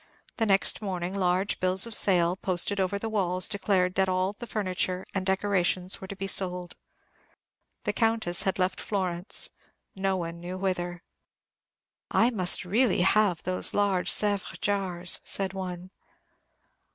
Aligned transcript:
The 0.37 0.47
next 0.47 0.81
morning 0.81 1.13
large 1.13 1.59
bills 1.59 1.85
of 1.85 1.93
sale, 1.93 2.35
posted 2.35 2.79
over 2.79 2.97
the 2.97 3.07
walls, 3.07 3.47
declared 3.47 3.93
that 3.93 4.09
all 4.09 4.33
the 4.33 4.47
furniture 4.47 5.05
and 5.13 5.23
decorations 5.23 6.01
were 6.01 6.07
to 6.07 6.15
be 6.15 6.25
sold. 6.25 6.73
The 7.83 7.93
Countess 7.93 8.41
had 8.41 8.57
left 8.57 8.81
Florence, 8.81 9.51
none 9.95 10.39
knew 10.39 10.57
whither. 10.57 11.03
"I 12.09 12.31
must 12.31 12.65
really 12.65 13.01
have 13.01 13.43
those 13.43 13.75
large 13.75 14.09
Sèvres 14.11 14.59
jars," 14.59 15.19
said 15.23 15.53
one. 15.53 15.91